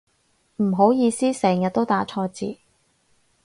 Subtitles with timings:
[0.55, 2.57] 唔好意思成日都打錯字